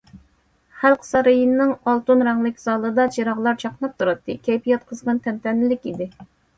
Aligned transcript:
خەلق 0.83 1.03
سارىيىنىڭ 1.07 1.75
ئالتۇن 1.91 2.25
رەڭلىك 2.29 2.59
زالىدا 2.65 3.07
چىراغلار 3.19 3.63
چاقناپ 3.67 3.97
تۇراتتى، 4.01 4.41
كەيپىيات 4.51 4.93
قىزغىن، 4.93 5.25
تەنتەنىلىك 5.31 5.91
ئىدى. 5.95 6.15